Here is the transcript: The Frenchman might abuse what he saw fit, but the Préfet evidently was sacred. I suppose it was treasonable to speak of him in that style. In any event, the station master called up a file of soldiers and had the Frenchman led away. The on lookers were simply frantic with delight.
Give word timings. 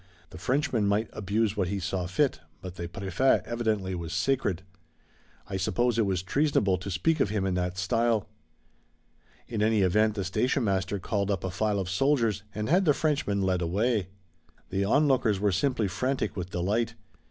The 0.31 0.39
Frenchman 0.39 0.87
might 0.87 1.09
abuse 1.13 1.55
what 1.55 1.67
he 1.67 1.77
saw 1.77 2.07
fit, 2.07 2.39
but 2.59 2.73
the 2.73 2.87
Préfet 2.87 3.43
evidently 3.45 3.93
was 3.93 4.13
sacred. 4.13 4.63
I 5.47 5.57
suppose 5.57 5.99
it 5.99 6.07
was 6.07 6.23
treasonable 6.23 6.79
to 6.79 6.89
speak 6.89 7.19
of 7.19 7.29
him 7.29 7.45
in 7.45 7.53
that 7.53 7.77
style. 7.77 8.27
In 9.47 9.61
any 9.61 9.81
event, 9.81 10.15
the 10.15 10.23
station 10.23 10.63
master 10.63 10.97
called 10.97 11.29
up 11.29 11.43
a 11.43 11.51
file 11.51 11.77
of 11.79 11.87
soldiers 11.87 12.41
and 12.55 12.67
had 12.67 12.85
the 12.85 12.95
Frenchman 12.95 13.43
led 13.43 13.61
away. 13.61 14.07
The 14.71 14.83
on 14.85 15.07
lookers 15.07 15.39
were 15.39 15.51
simply 15.51 15.87
frantic 15.87 16.35
with 16.35 16.49
delight. 16.49 16.95